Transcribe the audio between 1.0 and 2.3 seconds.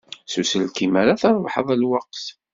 ara d-trebḥeḍ lweqt.